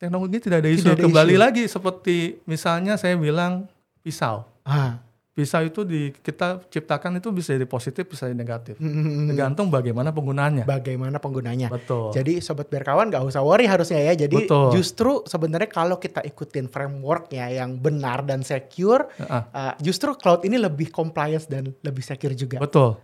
teknologi 0.00 0.36
tidak 0.40 0.64
ada 0.64 0.70
isu. 0.72 0.80
Tidak 0.88 0.96
ada 0.96 1.04
Kembali 1.04 1.34
isu. 1.36 1.42
lagi 1.44 1.64
seperti 1.68 2.16
misalnya 2.48 2.96
saya 2.96 3.20
bilang 3.20 3.68
pisau. 4.00 4.48
Ah. 4.64 4.96
Pisau 5.40 5.64
itu 5.64 5.80
di 5.88 6.12
kita 6.12 6.60
ciptakan 6.68 7.16
itu 7.16 7.32
bisa 7.32 7.56
jadi 7.56 7.64
positif, 7.64 8.04
bisa 8.04 8.28
jadi 8.28 8.36
negatif. 8.36 8.76
Mm, 8.76 8.92
mm, 8.92 9.04
mm. 9.08 9.26
Tergantung 9.32 9.72
bagaimana 9.72 10.12
penggunaannya. 10.12 10.68
Bagaimana 10.68 11.16
penggunanya? 11.16 11.72
Betul. 11.72 12.12
Jadi 12.12 12.44
sobat 12.44 12.68
berkawan 12.68 13.08
nggak 13.08 13.24
usah 13.24 13.40
worry 13.40 13.64
harusnya 13.64 14.04
ya. 14.04 14.12
Jadi 14.12 14.44
Betul. 14.44 14.76
justru 14.76 15.24
sebenarnya 15.24 15.72
kalau 15.72 15.96
kita 15.96 16.20
ikutin 16.20 16.68
frameworknya 16.68 17.48
yang 17.56 17.80
benar 17.80 18.20
dan 18.28 18.44
secure, 18.44 19.08
Ah, 19.16 19.48
uh, 19.48 19.72
justru 19.80 20.12
cloud 20.12 20.44
ini 20.44 20.60
lebih 20.60 20.92
compliance 20.92 21.48
dan 21.48 21.72
lebih 21.80 22.04
secure 22.04 22.36
juga. 22.36 22.60
betul. 22.60 23.00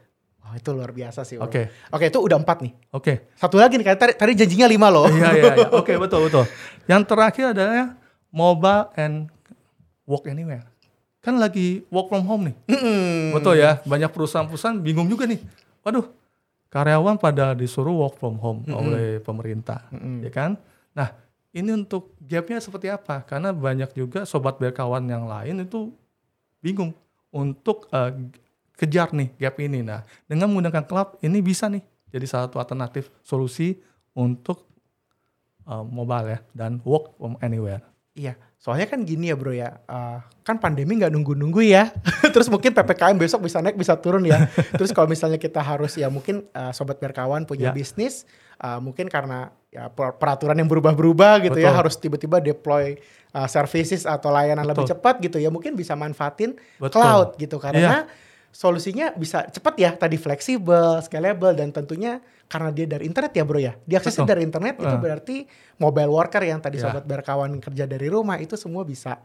Oh, 0.47 0.55
itu 0.55 0.71
luar 0.71 0.93
biasa 0.95 1.27
sih. 1.27 1.41
Oke. 1.41 1.73
Oke, 1.91 2.07
itu 2.07 2.23
udah 2.23 2.39
empat 2.39 2.63
nih. 2.63 2.73
Oke. 2.95 3.33
Satu 3.35 3.59
lagi 3.59 3.81
nih, 3.81 3.97
tadi, 3.99 4.15
tadi 4.15 4.33
janjinya 4.39 4.69
lima 4.71 4.93
loh. 4.93 5.09
Iya 5.11 5.31
iya 5.33 5.53
iya. 5.59 5.69
Oke, 5.81 5.99
betul 5.99 6.31
betul. 6.31 6.45
Yang 6.87 7.03
terakhir 7.09 7.45
adalah 7.51 7.99
mobile 8.31 8.87
and 8.95 9.27
work 10.07 10.31
anywhere. 10.31 10.63
Kan 11.27 11.43
lagi 11.43 11.83
work 11.91 12.07
from 12.07 12.23
home 12.23 12.55
nih. 12.55 12.57
Mm-mm. 12.71 13.35
Betul 13.35 13.59
ya. 13.59 13.83
Banyak 13.83 14.15
perusahaan-perusahaan 14.15 14.79
bingung 14.79 15.11
juga 15.11 15.27
nih. 15.27 15.43
Waduh, 15.83 16.07
karyawan 16.71 17.19
pada 17.19 17.51
disuruh 17.59 17.99
work 18.07 18.15
from 18.23 18.39
home 18.39 18.63
oleh 18.71 19.19
pemerintah, 19.19 19.91
ya 20.23 20.31
kan? 20.31 20.55
Nah, 20.95 21.11
ini 21.51 21.75
untuk 21.75 22.15
gapnya 22.23 22.63
seperti 22.63 22.93
apa? 22.93 23.27
Karena 23.27 23.51
banyak 23.51 23.91
juga 23.99 24.23
sobat 24.23 24.63
berkawan 24.63 25.03
yang 25.11 25.27
lain 25.27 25.67
itu 25.67 25.91
bingung 26.63 26.95
untuk 27.35 27.91
eh, 27.91 28.13
kejar 28.77 29.11
nih 29.11 29.33
gap 29.41 29.57
ini. 29.59 29.83
Nah, 29.83 30.07
dengan 30.31 30.53
menggunakan 30.53 30.85
cloud 30.85 31.19
ini 31.27 31.43
bisa 31.43 31.67
nih 31.67 31.83
jadi 32.13 32.27
salah 32.29 32.47
satu 32.47 32.63
alternatif 32.63 33.11
solusi 33.27 33.79
untuk 34.15 34.63
eh, 35.67 35.85
mobile 35.87 36.29
ya 36.35 36.39
dan 36.55 36.79
work 36.87 37.19
from 37.19 37.35
anywhere. 37.43 37.83
Iya, 38.17 38.37
soalnya 38.67 38.91
kan 38.91 39.07
gini 39.07 39.31
ya 39.31 39.39
bro 39.39 39.55
ya, 39.55 39.79
uh, 39.87 40.19
kan 40.43 40.59
pandemi 40.59 40.99
nggak 40.99 41.15
nunggu-nunggu 41.15 41.63
ya. 41.63 41.95
Terus 42.35 42.51
mungkin 42.51 42.75
ppkm 42.75 43.15
besok 43.15 43.47
bisa 43.47 43.63
naik 43.63 43.79
bisa 43.79 43.95
turun 43.95 44.27
ya. 44.27 44.51
Terus 44.75 44.91
kalau 44.91 45.07
misalnya 45.07 45.39
kita 45.39 45.63
harus 45.63 45.95
ya 45.95 46.11
mungkin 46.11 46.43
uh, 46.51 46.75
sobat 46.75 46.99
berkawan 46.99 47.47
punya 47.47 47.71
Ya. 47.71 47.71
bisnis, 47.71 48.27
uh, 48.59 48.83
mungkin 48.83 49.07
karena 49.07 49.55
ya 49.71 49.87
per- 49.87 50.19
peraturan 50.19 50.59
yang 50.59 50.67
berubah-berubah 50.67 51.47
gitu 51.47 51.63
ya, 51.63 51.71
Betul. 51.71 51.79
harus 51.79 51.95
tiba-tiba 51.95 52.43
deploy 52.43 52.99
uh, 53.31 53.47
services 53.47 54.03
atau 54.03 54.35
layanan 54.35 54.67
lebih 54.67 54.83
Betul. 54.83 54.99
cepat 54.99 55.15
gitu 55.23 55.39
ya, 55.39 55.47
mungkin 55.55 55.79
bisa 55.79 55.95
manfaatin 55.95 56.59
Betul. 56.83 57.07
cloud 57.07 57.39
gitu 57.39 57.63
karena 57.63 58.03
Iya. 58.03 58.26
Solusinya 58.57 59.13
bisa 59.13 59.45
cepat 59.47 59.75
ya, 59.77 59.91
tadi 59.93 60.17
fleksibel, 60.17 61.05
scalable 61.05 61.53
dan 61.53 61.69
tentunya 61.69 62.25
karena 62.49 62.73
dia 62.73 62.89
dari 62.89 63.05
internet 63.05 63.37
ya 63.37 63.45
bro 63.45 63.61
ya, 63.61 63.77
diaksesnya 63.85 64.25
Betul. 64.25 64.33
dari 64.33 64.43
internet 64.43 64.75
itu 64.79 64.89
Uh. 64.89 65.03
berarti 65.03 65.37
mobile 65.77 66.09
worker 66.09 66.41
yang 66.41 66.57
tadi 66.59 66.81
Ya. 66.81 66.89
sobat 66.89 67.05
berkawan 67.05 67.53
kerja 67.61 67.85
dari 67.85 68.09
rumah 68.09 68.41
itu 68.41 68.57
semua 68.57 68.81
bisa 68.83 69.21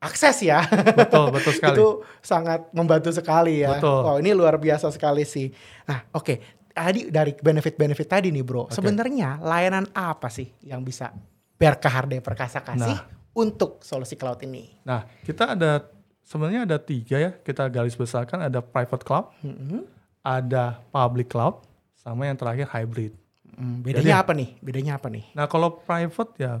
akses 0.00 0.40
ya. 0.42 0.64
Betul, 0.96 1.30
betul 1.30 1.52
sekali. 1.52 1.74
itu 1.76 1.88
sangat 2.18 2.72
membantu 2.72 3.12
sekali 3.12 3.60
ya. 3.60 3.76
Betul. 3.76 4.00
Oh 4.02 4.16
ini 4.16 4.32
luar 4.32 4.56
biasa 4.56 4.88
sekali 4.88 5.22
sih. 5.22 5.52
Nah 5.84 6.08
oke, 6.10 6.34
tadi 6.70 7.06
dari 7.06 7.36
benefit-benefit 7.36 8.08
tadi 8.08 8.32
nih 8.32 8.42
bro, 8.42 8.66
Oke. 8.66 8.74
sebenarnya 8.74 9.38
layanan 9.38 9.86
apa 9.92 10.26
sih 10.26 10.48
yang 10.64 10.80
bisa 10.80 11.12
Berkah 11.54 11.92
Hardaya 11.92 12.18
Perkasa 12.18 12.58
kasih 12.58 12.98
Nah. 12.98 13.06
untuk 13.32 13.78
solusi 13.80 14.18
cloud 14.18 14.42
ini? 14.42 14.74
Nah, 14.82 15.06
kita 15.22 15.54
ada 15.54 15.86
sebenarnya 16.22 16.64
ada 16.64 16.78
tiga 16.78 17.16
ya 17.18 17.30
kita 17.32 17.66
garis 17.66 17.94
besarkan 17.94 18.42
ada 18.42 18.58
private 18.58 19.02
cloud, 19.02 19.26
Mm-mm. 19.40 19.84
ada 20.20 20.80
public 20.88 21.28
cloud, 21.28 21.60
sama 21.94 22.24
yang 22.24 22.34
terakhir 22.34 22.66
hybrid. 22.68 23.12
Hmm, 23.52 23.80
bedanya 23.80 24.16
Jadi- 24.16 24.22
apa 24.24 24.32
nih? 24.32 24.48
Bedanya 24.58 24.92
apa 24.96 25.08
nih? 25.08 25.24
Nah, 25.32 25.44
kalau 25.44 25.76
private 25.76 26.32
ya 26.36 26.52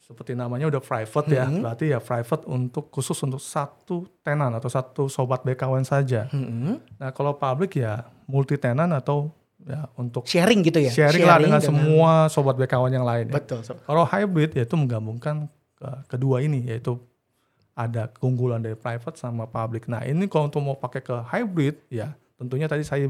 seperti 0.00 0.34
namanya 0.34 0.66
udah 0.66 0.82
private 0.82 1.28
ya, 1.30 1.46
Mhm. 1.46 1.62
berarti 1.62 1.84
ya 1.88 2.02
private 2.02 2.42
untuk 2.44 2.90
khusus 2.90 3.14
untuk 3.22 3.38
satu 3.38 4.10
tenan 4.20 4.50
atau 4.50 4.66
satu 4.66 5.06
sobat 5.06 5.40
BKWN 5.40 5.86
saja. 5.86 6.26
Mm-mm. 6.28 6.82
Nah, 6.98 7.14
kalau 7.14 7.32
public 7.32 7.78
ya 7.78 8.02
multi 8.26 8.58
tenan 8.58 8.90
atau 8.90 9.30
ya 9.60 9.86
untuk 9.94 10.26
Sharing 10.26 10.66
gitu 10.66 10.80
ya? 10.80 10.90
sharing, 10.90 11.22
lah 11.22 11.38
dengan, 11.38 11.62
semua 11.62 12.26
sobat 12.26 12.58
BKWN 12.58 12.90
yang 12.92 13.06
lain. 13.06 13.30
ya. 13.30 13.34
Betul. 13.38 13.62
sob. 13.62 13.78
Kalau 13.80 14.02
hybrid 14.02 14.50
yaitu 14.52 14.74
menggabungkan 14.74 15.46
ke- 15.78 16.00
kedua 16.08 16.42
ini 16.42 16.66
yaitu 16.66 16.98
ada 17.80 18.12
keunggulan 18.12 18.60
dari 18.60 18.76
private 18.76 19.16
sama 19.16 19.48
public. 19.48 19.88
Nah 19.88 20.04
ini 20.04 20.28
kalau 20.28 20.52
untuk 20.52 20.60
mau 20.60 20.76
pakai 20.76 21.00
ke 21.00 21.16
hybrid 21.32 21.80
ya 21.88 22.12
tentunya 22.36 22.68
tadi 22.68 22.84
saya 22.84 23.08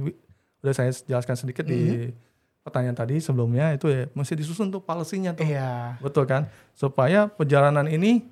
udah 0.62 0.74
saya 0.74 0.94
jelaskan 0.94 1.34
sedikit 1.34 1.66
di 1.66 2.14
pertanyaan 2.62 2.94
tadi 2.94 3.18
sebelumnya 3.18 3.74
itu 3.74 3.90
ya 3.90 4.06
mesti 4.14 4.38
disusun 4.38 4.70
tuh 4.70 4.78
policy-nya 4.78 5.34
tuh. 5.34 5.42
Iya. 5.42 5.98
Betul 5.98 6.30
kan? 6.30 6.46
Supaya 6.78 7.26
perjalanan 7.26 7.90
ini 7.90 8.22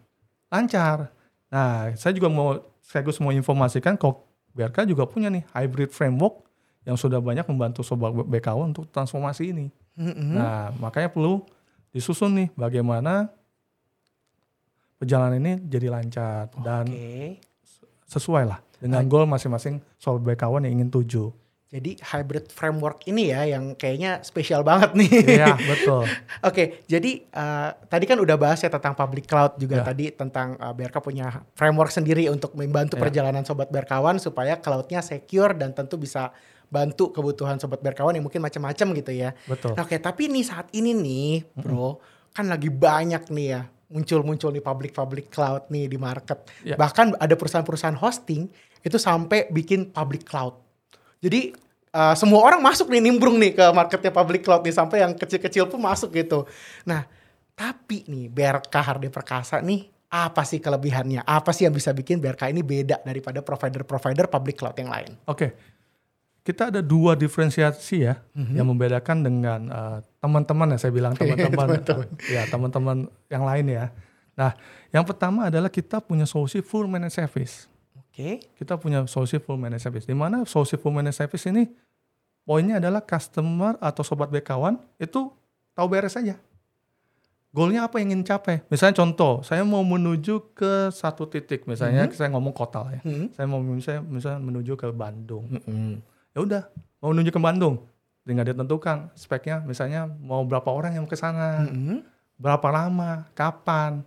lancar. 0.47 1.11
Nah 1.51 1.91
saya 1.99 2.15
juga 2.15 2.31
mau 2.31 2.63
sekaligus 2.79 3.19
mau 3.19 3.35
informasikan 3.35 3.99
kalau 3.99 4.23
BRK 4.55 4.87
juga 4.87 5.05
punya 5.11 5.29
nih 5.29 5.43
hybrid 5.51 5.91
framework 5.91 6.47
yang 6.89 6.97
sudah 6.97 7.21
banyak 7.21 7.45
membantu 7.45 7.85
sobat 7.85 8.17
BKW 8.17 8.73
untuk 8.73 8.89
transformasi 8.89 9.53
ini. 9.53 9.67
Mm-mm. 9.99 10.41
Nah, 10.41 10.73
makanya 10.81 11.13
perlu 11.13 11.45
disusun 11.93 12.33
nih 12.33 12.49
bagaimana 12.57 13.29
perjalanan 14.99 15.39
ini 15.39 15.53
jadi 15.65 15.89
lancar 15.89 16.51
dan 16.61 16.85
sesuai 18.05 18.45
lah 18.49 18.59
dengan 18.79 19.07
goal 19.07 19.27
masing-masing 19.27 19.79
sobat 19.97 20.23
BKW 20.25 20.63
yang 20.67 20.83
ingin 20.83 20.91
tuju. 20.91 21.31
Jadi 21.69 22.01
hybrid 22.01 22.49
framework 22.49 23.05
ini 23.13 23.29
ya 23.29 23.45
yang 23.45 23.77
kayaknya 23.77 24.25
spesial 24.25 24.65
banget 24.65 24.97
nih. 24.97 25.11
Iya, 25.37 25.53
betul. 25.77 26.09
Oke, 26.41 26.81
jadi 26.89 27.29
eh, 27.29 27.71
tadi 27.93 28.09
kan 28.09 28.17
udah 28.17 28.41
bahas 28.41 28.65
ya 28.65 28.73
tentang 28.73 28.97
public 28.97 29.29
cloud 29.29 29.61
juga 29.61 29.85
Ya. 29.85 29.85
tadi 29.85 30.09
tentang 30.09 30.57
eh, 30.57 30.73
BRK 30.73 30.97
punya 31.05 31.45
framework 31.53 31.93
sendiri 31.93 32.25
untuk 32.33 32.57
membantu 32.57 32.97
Ya. 32.97 33.05
perjalanan 33.05 33.45
sobat 33.45 33.69
berkawan 33.69 34.17
supaya 34.17 34.57
cloudnya 34.57 35.05
secure 35.05 35.53
dan 35.53 35.77
tentu 35.77 36.01
bisa 36.01 36.33
bantu 36.73 37.13
kebutuhan 37.13 37.61
sobat 37.61 37.85
berkawan 37.85 38.17
yang 38.17 38.25
mungkin 38.25 38.41
macam-macam 38.41 38.87
gitu 39.05 39.13
ya. 39.13 39.37
Betul. 39.45 39.77
Nah, 39.77 39.85
Oke, 39.85 40.01
tapi 40.01 40.33
nih 40.33 40.49
saat 40.49 40.73
ini 40.73 40.97
nih, 40.97 41.53
bro, 41.53 42.01
kan 42.33 42.49
lagi 42.49 42.73
banyak 42.73 43.29
nih 43.29 43.49
ya 43.53 43.63
muncul-muncul 43.89 44.53
nih 44.53 44.65
public-public 44.65 45.33
cloud 45.33 45.69
nih 45.73 45.89
di 45.89 45.97
market. 45.97 46.45
Ya. 46.61 46.77
Bahkan 46.77 47.17
ada 47.17 47.35
perusahaan-perusahaan 47.35 47.97
hosting 47.97 48.49
itu 48.85 48.97
sampai 49.01 49.49
bikin 49.49 49.89
public 49.91 50.29
cloud. 50.29 50.55
Jadi 51.19 51.57
uh, 51.93 52.15
semua 52.15 52.45
orang 52.45 52.61
masuk 52.61 52.93
nih 52.93 53.03
nimbrung 53.03 53.41
nih 53.41 53.57
ke 53.57 53.65
marketnya 53.73 54.13
public 54.13 54.45
cloud 54.45 54.63
nih 54.63 54.77
sampai 54.77 55.03
yang 55.03 55.13
kecil-kecil 55.17 55.67
pun 55.67 55.81
masuk 55.81 56.13
gitu. 56.15 56.45
Nah, 56.85 57.09
tapi 57.57 58.07
nih 58.07 58.31
BRK 58.31 58.75
Hardya 58.77 59.11
Perkasa 59.11 59.59
nih 59.65 59.89
apa 60.09 60.45
sih 60.45 60.61
kelebihannya? 60.61 61.25
Apa 61.25 61.53
sih 61.53 61.69
yang 61.69 61.75
bisa 61.77 61.93
bikin 61.93 62.21
BRK 62.21 62.49
ini 62.53 62.65
beda 62.65 63.05
daripada 63.05 63.45
provider-provider 63.45 64.29
public 64.29 64.57
cloud 64.57 64.77
yang 64.77 64.89
lain? 64.89 65.13
Oke. 65.29 65.53
Kita 66.41 66.73
ada 66.73 66.81
dua 66.81 67.13
diferensiasi 67.13 68.09
ya 68.09 68.25
Mhm. 68.33 68.55
yang 68.57 68.67
membedakan 68.67 69.17
dengan 69.21 69.61
eh, 69.69 69.99
teman-teman 70.19 70.73
ya 70.73 70.79
saya 70.81 70.93
bilang 70.93 71.13
teman-teman 71.13 71.77
Teman-teman. 71.85 72.07
ya 72.35 72.43
teman-teman 72.49 72.97
yang 73.29 73.45
lain 73.45 73.67
ya. 73.69 73.85
Nah, 74.33 74.55
yang 74.89 75.05
pertama 75.05 75.51
adalah 75.51 75.69
kita 75.69 75.99
punya 75.99 76.25
solusi 76.25 76.63
full 76.63 76.87
managed 76.87 77.19
service. 77.19 77.67
Oke. 77.99 78.43
kita 78.59 78.75
punya 78.75 79.07
solusi 79.07 79.39
full 79.39 79.55
managed 79.55 79.85
service. 79.85 80.03
Di 80.03 80.17
mana 80.17 80.43
solusi 80.43 80.75
full 80.75 80.91
managed 80.91 81.19
service 81.19 81.47
ini 81.47 81.71
poinnya 82.43 82.81
adalah 82.81 82.99
customer 82.99 83.77
atau 83.79 84.03
sobat 84.03 84.27
BKwan 84.29 84.75
itu 84.97 85.31
tahu 85.77 85.87
beres 85.87 86.17
saja. 86.17 86.35
Goalnya 87.49 87.85
apa 87.85 87.97
yang 88.01 88.13
ingin 88.13 88.25
capai? 88.25 88.61
Misalnya 88.69 88.99
contoh, 88.99 89.41
saya 89.41 89.65
mau 89.65 89.81
menuju 89.81 90.53
ke 90.53 90.93
satu 90.93 91.25
titik, 91.25 91.65
misalnya 91.65 92.05
saya 92.13 92.29
ngomong 92.29 92.53
kota 92.53 92.85
lah 92.85 92.93
ya. 92.99 93.03
Mhm. 93.05 93.27
Saya 93.33 93.47
mau 93.49 93.61
misalnya, 93.61 94.03
misalnya 94.05 94.41
menuju 94.43 94.73
ke 94.77 94.89
Bandung. 94.93 95.49
Mm-mm. 95.49 96.03
Ya 96.39 96.47
udah, 96.47 96.63
mau 97.03 97.11
menuju 97.11 97.35
ke 97.35 97.41
Bandung. 97.43 97.83
Tinggal 98.23 98.55
ditentukan 98.55 99.11
speknya, 99.19 99.59
misalnya 99.67 100.07
mau 100.07 100.47
berapa 100.47 100.71
orang 100.71 100.95
yang 100.95 101.03
ke 101.11 101.19
sana 101.19 101.67
Mm-mm. 101.67 102.07
berapa 102.39 102.69
lama, 102.71 103.27
kapan, 103.35 104.07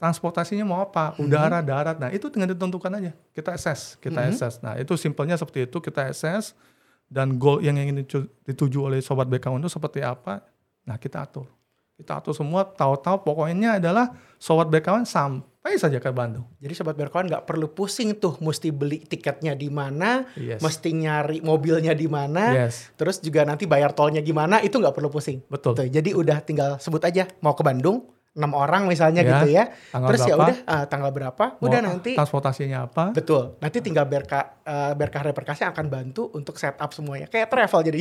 transportasinya 0.00 0.64
mau 0.64 0.80
apa, 0.80 1.12
udara, 1.20 1.60
darat. 1.60 2.00
Nah 2.00 2.08
itu 2.08 2.32
tinggal 2.32 2.56
ditentukan 2.56 2.88
aja. 2.96 3.12
Kita 3.36 3.52
assess, 3.52 4.00
kita 4.00 4.32
assess. 4.32 4.64
Nah 4.64 4.80
itu 4.80 4.96
simpelnya 4.96 5.36
seperti 5.36 5.68
itu, 5.68 5.76
kita 5.76 6.08
assess 6.08 6.56
dan 7.12 7.36
goal 7.36 7.60
yang 7.60 7.76
ingin 7.76 8.00
ditu- 8.00 8.30
dituju 8.48 8.88
oleh 8.88 9.04
sobat 9.04 9.28
BKW 9.28 9.60
itu 9.60 9.68
seperti 9.68 10.00
apa. 10.00 10.40
Nah 10.88 10.96
kita 10.96 11.20
atur, 11.20 11.44
kita 12.00 12.18
atur 12.18 12.32
semua. 12.32 12.64
Tahu-tahu 12.64 13.20
pokoknya 13.22 13.76
adalah 13.76 14.10
sobat 14.36 14.72
BKW 14.72 15.04
sampai 15.04 15.76
saja 15.76 16.00
ke 16.00 16.08
Bandung. 16.08 16.48
Jadi 16.56 16.72
sobat 16.72 16.96
berkawan 16.96 17.28
nggak 17.28 17.44
perlu 17.44 17.68
pusing 17.68 18.16
tuh 18.16 18.40
mesti 18.40 18.72
beli 18.72 19.04
tiketnya 19.04 19.52
di 19.52 19.68
mana, 19.68 20.24
Yes. 20.34 20.64
mesti 20.64 20.96
nyari 20.96 21.44
mobilnya 21.44 21.92
di 21.92 22.08
mana, 22.08 22.66
Yes, 22.66 22.88
terus 22.96 23.20
juga 23.20 23.44
nanti 23.44 23.68
bayar 23.68 23.92
tolnya 23.92 24.24
gimana 24.24 24.64
itu 24.64 24.80
nggak 24.80 24.96
perlu 24.96 25.12
pusing. 25.12 25.44
betul. 25.46 25.76
Tuh, 25.76 25.86
jadi 25.86 26.16
udah 26.16 26.40
tinggal 26.40 26.80
sebut 26.80 27.04
aja 27.04 27.28
mau 27.44 27.52
ke 27.52 27.60
Bandung 27.60 28.08
enam 28.40 28.52
orang 28.56 28.88
misalnya 28.88 29.20
Ya, 29.20 29.36
gitu 29.36 29.46
ya. 29.52 29.64
Tanggal 29.92 30.08
terus 30.08 30.20
ya 30.24 30.34
udah 30.34 30.56
ah, 30.64 30.84
tanggal 30.88 31.10
berapa, 31.12 31.44
mau 31.60 31.68
udah 31.68 31.80
nanti 31.84 32.16
transportasinya 32.16 32.88
apa. 32.88 33.12
betul. 33.12 33.60
Nanti 33.60 33.78
tinggal 33.84 34.08
berka 34.08 34.64
uh, 34.64 34.96
berkah 34.96 35.20
reperkasi 35.20 35.68
akan 35.68 35.86
bantu 35.92 36.32
untuk 36.32 36.56
setup 36.56 36.90
semuanya 36.96 37.28
kayak 37.28 37.52
travel 37.52 37.84
jadi. 37.84 38.00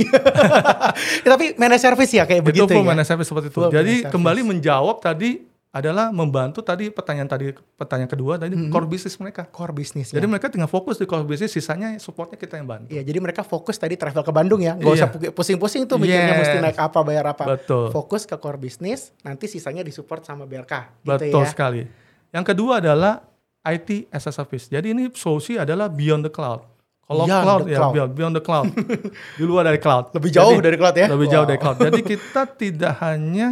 Tapi 1.35 1.59
managed 1.59 1.83
service 1.83 2.11
ya 2.15 2.23
kayak 2.23 2.41
itu 2.41 2.47
begitu 2.47 2.71
ya. 2.71 2.85
managed 2.87 3.09
service 3.11 3.27
seperti 3.27 3.47
itu. 3.51 3.59
Full 3.59 3.71
Jadi 3.75 3.93
kembali 4.07 4.41
menjawab 4.47 5.03
tadi 5.03 5.48
adalah 5.69 6.09
membantu 6.09 6.59
tadi 6.59 6.89
pertanyaan 6.89 7.29
tadi 7.29 7.45
pertanyaan 7.53 8.09
kedua 8.09 8.35
tadi 8.35 8.57
Mhm. 8.57 8.69
core 8.69 8.89
bisnis 8.89 9.13
mereka. 9.15 9.45
Core 9.45 9.69
bisnisnya. 9.71 10.17
Jadi 10.17 10.25
mereka 10.25 10.49
tinggal 10.49 10.65
fokus 10.65 10.97
di 10.97 11.05
core 11.05 11.21
bisnis, 11.23 11.49
sisanya 11.49 11.93
supportnya 11.95 12.35
kita 12.35 12.57
yang 12.57 12.65
bantu. 12.65 12.89
Iya, 12.89 13.05
jadi 13.05 13.19
mereka 13.19 13.41
fokus 13.41 13.77
tadi 13.77 13.93
travel 13.93 14.19
ke 14.19 14.31
Bandung 14.31 14.57
ya. 14.59 14.73
Gak 14.73 14.81
Iya. 14.81 14.97
usah 14.97 15.09
pu- 15.11 15.29
pusing-pusing 15.31 15.85
tuh 15.85 15.95
mikirnya 15.95 16.33
Yes. 16.33 16.41
mesti 16.41 16.57
naik 16.59 16.77
apa, 16.79 16.99
bayar 16.99 17.25
apa. 17.27 17.43
Betul, 17.47 17.89
Fokus 17.89 18.25
ke 18.25 18.33
core 18.35 18.57
bisnis, 18.57 19.13
nanti 19.21 19.45
sisanya 19.45 19.81
disupport 19.81 20.25
sama 20.25 20.43
BRK. 20.43 20.89
Gitu 20.97 21.29
betul 21.29 21.43
ya. 21.43 21.47
sekali. 21.47 21.81
Yang 22.29 22.45
kedua 22.47 22.81
adalah 22.81 23.21
IT 23.61 24.09
as 24.09 24.25
a 24.25 24.31
service. 24.31 24.65
Jadi 24.67 24.89
ini 24.89 25.13
solusi 25.13 25.53
adalah 25.53 25.85
beyond 25.85 26.23
the 26.23 26.33
cloud. 26.33 26.65
Kalau 27.03 27.25
Beyond 27.25 27.43
cloud 27.43 27.61
ya 27.63 27.77
cloud. 27.79 27.93
beyond, 27.93 28.11
beyond 28.13 28.33
the 28.33 28.41
cloud, 28.41 28.65
di 29.37 29.43
luar 29.43 29.65
dari 29.65 29.77
cloud. 29.77 30.13
Lebih 30.13 30.29
jauh 30.31 30.49
Jadi, 30.51 30.61
dari 30.63 30.77
cloud 30.77 30.95
ya? 30.95 31.07
lebih 31.07 31.27
jauh 31.27 31.41
Wow. 31.41 31.49
dari 31.49 31.59
cloud. 31.59 31.77
Jadi 31.79 31.99
kita 32.03 32.41
tidak 32.51 32.93
hanya 32.99 33.47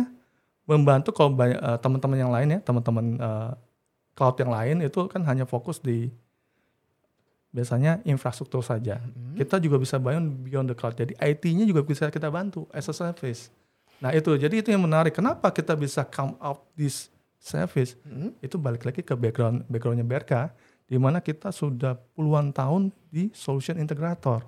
membantu 0.68 1.16
kalau 1.16 1.32
banyak 1.32 1.58
eh, 1.58 1.80
teman-teman 1.80 2.18
yang 2.20 2.32
lain 2.32 2.48
ya, 2.54 2.60
teman-teman 2.62 3.06
eh, 3.18 3.52
cloud 4.14 4.36
yang 4.38 4.52
lain 4.52 4.76
itu 4.84 5.00
kan 5.08 5.24
hanya 5.24 5.48
fokus 5.48 5.80
di 5.80 6.12
biasanya 7.56 8.04
infrastruktur 8.04 8.60
saja. 8.62 9.00
Mhm. 9.00 9.40
Kita 9.40 9.58
juga 9.58 9.80
bisa 9.80 9.96
beyond 9.98 10.44
beyond 10.44 10.68
the 10.70 10.76
cloud. 10.76 10.94
Jadi 10.94 11.16
IT-nya 11.16 11.64
juga 11.64 11.82
bisa 11.82 12.12
kita 12.12 12.28
bantu 12.28 12.68
as 12.76 12.92
a 12.92 12.94
service. 12.94 13.50
Nah 14.04 14.14
itu 14.14 14.36
jadi 14.36 14.62
itu 14.62 14.70
yang 14.70 14.84
menarik. 14.84 15.16
Kenapa 15.16 15.50
kita 15.50 15.74
bisa 15.74 16.04
come 16.06 16.36
out 16.44 16.68
this 16.76 17.08
service? 17.40 17.96
Mhm. 18.04 18.38
Itu 18.44 18.60
balik 18.60 18.84
lagi 18.84 19.02
ke 19.02 19.16
background 19.16 19.66
backgroundnya 19.72 20.06
BRK, 20.06 20.52
di 20.86 21.00
mana 21.00 21.24
kita 21.24 21.50
sudah 21.50 21.96
puluhan 22.14 22.52
tahun 22.52 22.92
di 23.10 23.32
solution 23.32 23.80
integrator. 23.80 24.44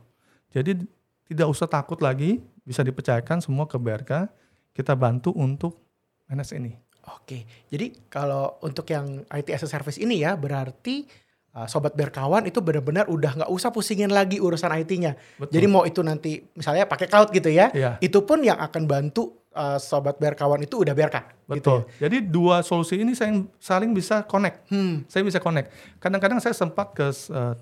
Jadi 0.51 0.83
tidak 1.29 1.47
usah 1.49 1.69
takut 1.69 2.01
lagi, 2.01 2.41
bisa 2.65 2.81
dipercayakan 2.83 3.41
semua 3.41 3.65
ke 3.65 3.79
BRK. 3.79 4.27
Kita 4.73 4.93
bantu 4.93 5.33
untuk 5.33 5.88
manage 6.29 6.53
ini. 6.53 6.77
Oke, 7.09 7.41
jadi 7.67 7.89
kalau 8.05 8.61
untuk 8.61 8.85
yang 8.85 9.25
IT 9.27 9.49
as 9.49 9.65
a 9.65 9.67
service 9.67 9.97
ini 9.97 10.21
ya 10.21 10.37
berarti 10.37 11.09
uh, 11.51 11.65
sobat 11.65 11.97
berkawan 11.97 12.45
itu 12.45 12.61
benar-benar 12.61 13.09
udah 13.09 13.33
nggak 13.33 13.49
usah 13.49 13.73
pusingin 13.73 14.13
lagi 14.13 14.37
urusan 14.37 14.69
IT-nya. 14.77 15.17
Jadi 15.41 15.65
mau 15.65 15.83
itu 15.83 16.05
nanti 16.05 16.45
misalnya 16.53 16.85
pakai 16.85 17.09
cloud 17.09 17.33
gitu 17.33 17.49
ya, 17.49 17.73
Iya. 17.73 17.97
itu 17.97 18.21
pun 18.21 18.45
yang 18.45 18.61
akan 18.61 18.85
bantu 18.85 19.41
uh, 19.51 19.81
sobat 19.81 20.21
berkawan 20.21 20.61
itu 20.61 20.77
udah 20.77 20.93
berka. 20.93 21.33
Gitu 21.49 21.49
Betul. 21.49 21.79
ya. 21.97 22.05
Jadi 22.05 22.17
dua 22.21 22.61
solusi 22.61 23.01
ini 23.01 23.17
saya 23.17 23.33
saling 23.57 23.89
bisa 23.89 24.21
connect. 24.21 24.69
Hmm. 24.69 25.01
Saya 25.09 25.25
bisa 25.25 25.41
connect. 25.41 25.73
Kadang-kadang 25.97 26.37
saya 26.37 26.53
sempat 26.53 26.93
ke 26.93 27.09
uh, 27.33 27.57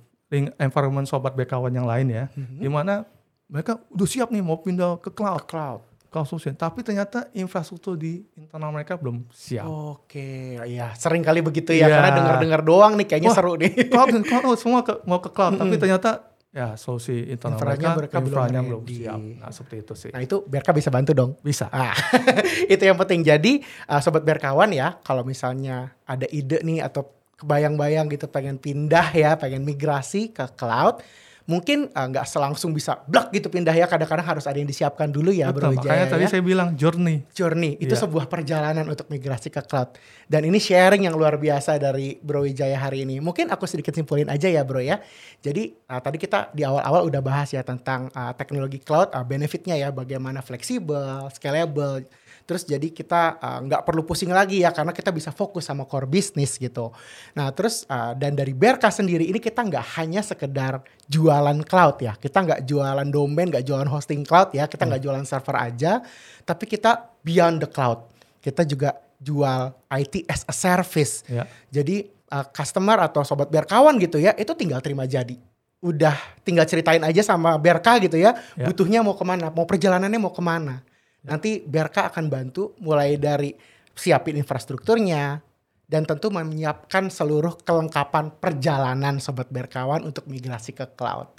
environment 0.60 1.08
sobat 1.08 1.32
BKW 1.34 1.72
yang 1.72 1.88
lain 1.88 2.08
ya, 2.12 2.26
Mhm. 2.36 2.60
di 2.60 2.68
mana 2.68 3.08
mereka 3.48 3.80
udah 3.88 4.04
siap 4.04 4.28
nih 4.28 4.44
mau 4.44 4.60
pindah 4.60 5.00
ke 5.00 5.08
cloud, 5.08 5.48
Cloud. 5.48 5.80
cloud 5.80 5.82
solution. 6.24 6.54
Tapi 6.54 6.82
ternyata 6.82 7.28
infrastruktur 7.32 7.94
di 7.94 8.24
internal 8.34 8.72
mereka 8.72 8.96
belum 8.96 9.28
siap. 9.30 9.66
Oke, 9.66 10.58
ya 10.66 10.92
sering 10.94 11.22
kali 11.22 11.40
begitu 11.40 11.72
ya 11.72 11.86
Iya. 11.86 11.96
karena 11.96 12.12
dengar-dengar 12.14 12.62
doang 12.62 12.94
nih 12.96 13.06
kayaknya 13.06 13.30
Wah, 13.30 13.38
seru 13.38 13.54
nih. 13.56 13.72
cloud, 13.92 14.10
cloud 14.24 14.58
semua 14.58 14.82
ke, 14.82 14.94
mau 15.04 15.20
ke 15.20 15.30
cloud, 15.30 15.56
tapi 15.56 15.76
ternyata 15.76 16.12
ya 16.48 16.74
solusi 16.74 17.28
internal 17.28 17.60
Infranya 17.60 17.90
mereka 17.94 18.00
mereka, 18.00 18.18
belum 18.18 18.28
infranya 18.32 18.60
belum 18.64 18.82
ready. 18.82 18.96
siap. 18.98 19.20
Nah 19.38 19.52
seperti 19.52 19.76
itu 19.78 19.94
sih. 19.94 20.12
Nah 20.12 20.22
itu 20.22 20.36
BRK 20.42 20.70
bisa 20.74 20.90
bantu 20.90 21.12
dong. 21.12 21.32
Bisa. 21.40 21.68
Ah, 21.70 21.94
itu 22.74 22.82
yang 22.82 22.98
penting. 22.98 23.22
Jadi 23.22 23.62
uh, 23.86 24.00
sobat 24.00 24.24
berkawan 24.24 24.72
ya, 24.72 24.98
kalau 25.02 25.22
misalnya 25.22 25.94
ada 26.04 26.26
ide 26.28 26.64
nih 26.64 26.82
atau 26.82 27.06
kebayang-bayang 27.38 28.10
gitu 28.10 28.26
pengen 28.26 28.58
pindah 28.58 29.14
ya, 29.14 29.38
pengen 29.38 29.62
migrasi 29.62 30.34
ke 30.34 30.50
cloud, 30.58 31.06
mungkin 31.48 31.88
uh, 31.96 32.06
nggak 32.12 32.28
selangsung 32.28 32.76
bisa 32.76 33.00
blok 33.08 33.32
gitu 33.32 33.48
pindah 33.48 33.72
ya. 33.72 33.88
Kadang-kadang 33.88 34.28
harus 34.28 34.44
ada 34.46 34.60
yang 34.60 34.68
disiapkan 34.68 35.08
dulu 35.08 35.32
ya, 35.32 35.48
Bro 35.56 35.72
Betul, 35.72 35.80
Wijaya 35.80 36.04
makanya 36.04 36.08
tadi 36.12 36.24
ya. 36.28 36.30
saya 36.30 36.44
bilang 36.44 36.70
journey. 36.76 37.24
Journey 37.32 37.80
itu 37.80 37.96
Iya. 37.96 38.04
sebuah 38.04 38.28
perjalanan 38.28 38.84
untuk 38.86 39.08
migrasi 39.08 39.48
ke 39.48 39.64
cloud. 39.64 39.96
Dan 40.28 40.44
ini 40.44 40.60
sharing 40.60 41.08
yang 41.08 41.16
luar 41.16 41.40
biasa 41.40 41.80
dari 41.80 42.20
Bro 42.20 42.44
Wijaya 42.44 42.76
hari 42.76 43.08
ini. 43.08 43.24
Mungkin 43.24 43.48
aku 43.48 43.64
sedikit 43.64 43.96
simpulin 43.96 44.28
aja 44.28 44.52
ya 44.52 44.68
Bro 44.68 44.84
ya. 44.84 45.00
Jadi 45.40 45.72
uh, 45.88 46.04
tadi 46.04 46.20
kita 46.20 46.52
di 46.52 46.68
awal-awal 46.68 47.08
udah 47.08 47.24
bahas 47.24 47.56
ya 47.56 47.64
tentang 47.64 48.12
uh, 48.12 48.36
teknologi 48.36 48.84
cloud, 48.84 49.16
uh, 49.16 49.24
benefitnya 49.24 49.80
ya 49.80 49.90
bagaimana 49.96 50.44
fleksibel, 50.44 51.32
scalable. 51.32 52.04
Terus 52.48 52.64
jadi 52.64 52.88
kita 52.88 53.44
uh, 53.44 53.60
nggak 53.68 53.84
perlu 53.84 54.08
pusing 54.08 54.32
lagi 54.32 54.64
ya 54.64 54.72
karena 54.72 54.96
kita 54.96 55.12
bisa 55.12 55.36
fokus 55.36 55.68
sama 55.68 55.84
core 55.84 56.08
business 56.08 56.56
gitu. 56.56 56.96
Nah 57.36 57.52
terus 57.52 57.84
uh, 57.92 58.16
dan 58.16 58.40
dari 58.40 58.56
Berka 58.56 58.88
sendiri 58.88 59.28
ini 59.28 59.44
kita 59.44 59.68
nggak 59.68 60.00
hanya 60.00 60.24
sekedar 60.24 60.80
jualan 61.12 61.60
cloud 61.68 62.00
ya. 62.00 62.16
Kita 62.16 62.48
nggak 62.48 62.64
jualan 62.64 63.08
domain, 63.12 63.52
nggak 63.52 63.68
jualan 63.68 63.92
hosting 63.92 64.24
cloud 64.24 64.56
ya. 64.56 64.64
Kita 64.64 64.88
nggak 64.88 65.04
jualan 65.04 65.28
server 65.28 65.60
aja. 65.60 66.00
Tapi 66.48 66.64
kita 66.64 67.20
beyond 67.20 67.68
the 67.68 67.70
cloud. 67.70 68.08
Kita 68.40 68.64
juga 68.64 68.96
jual 69.20 69.76
IT 69.92 70.24
as 70.32 70.48
a 70.48 70.56
service. 70.56 71.28
Ya. 71.28 71.44
Jadi 71.68 72.08
uh, 72.32 72.48
customer 72.48 72.96
atau 73.04 73.28
sobat 73.28 73.52
berkawan 73.52 74.00
gitu 74.00 74.24
ya, 74.24 74.32
itu 74.40 74.56
tinggal 74.56 74.80
terima 74.80 75.04
jadi. 75.04 75.36
Udah 75.84 76.16
tinggal 76.42 76.66
ceritain 76.66 77.02
aja 77.04 77.22
sama 77.22 77.54
Berka 77.62 78.02
gitu 78.02 78.18
ya, 78.18 78.34
Ya. 78.58 78.66
butuhnya 78.66 79.06
mau 79.06 79.14
ke 79.14 79.26
mana, 79.26 79.54
mau 79.54 79.66
perjalanannya 79.68 80.18
mau 80.18 80.34
ke 80.34 80.42
mana. 80.42 80.82
Nanti 81.28 81.62
Berka 81.62 82.08
akan 82.08 82.32
bantu 82.32 82.74
mulai 82.80 83.20
dari 83.20 83.52
siapin 83.94 84.40
infrastrukturnya, 84.40 85.44
dan 85.88 86.04
tentu 86.04 86.28
menyiapkan 86.28 87.08
seluruh 87.08 87.64
kelengkapan 87.64 88.28
perjalanan 88.36 89.24
sobat 89.24 89.48
berkawan 89.48 90.04
untuk 90.04 90.28
migrasi 90.28 90.76
ke 90.76 90.84
cloud. 91.00 91.32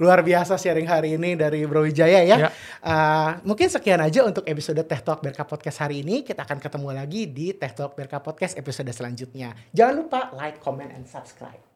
Luar 0.00 0.24
biasa 0.24 0.56
sharing 0.56 0.88
hari 0.88 1.20
ini 1.20 1.36
dari 1.36 1.68
Bro 1.68 1.84
Wijaya 1.84 2.24
ya. 2.24 2.48
Ya. 2.48 2.50
Uh, 2.80 3.36
mungkin 3.44 3.68
sekian 3.68 4.00
aja 4.00 4.24
untuk 4.24 4.48
episode 4.48 4.80
Teh 4.88 5.04
Talk 5.04 5.20
Berka 5.20 5.44
Podcast 5.44 5.84
hari 5.84 6.00
ini. 6.00 6.24
Kita 6.24 6.48
akan 6.48 6.56
ketemu 6.56 6.88
lagi 6.96 7.28
di 7.28 7.52
Teh 7.52 7.72
Talk 7.76 7.92
Berka 7.92 8.24
Podcast 8.24 8.56
episode 8.56 8.88
selanjutnya. 8.88 9.52
Jangan 9.76 9.94
lupa 10.00 10.32
like, 10.32 10.64
comment, 10.64 10.88
and 10.88 11.04
subscribe. 11.04 11.69